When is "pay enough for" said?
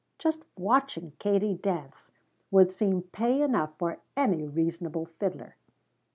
3.03-3.99